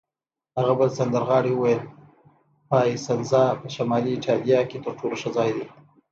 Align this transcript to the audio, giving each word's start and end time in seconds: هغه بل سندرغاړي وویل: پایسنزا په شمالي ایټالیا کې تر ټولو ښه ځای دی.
هغه 0.57 0.73
بل 0.79 0.89
سندرغاړي 0.97 1.51
وویل: 1.55 1.81
پایسنزا 2.69 3.43
په 3.61 3.67
شمالي 3.75 4.11
ایټالیا 4.13 4.59
کې 4.69 4.77
تر 4.85 4.91
ټولو 4.99 5.15
ښه 5.21 5.29
ځای 5.37 5.49
دی. 5.55 5.65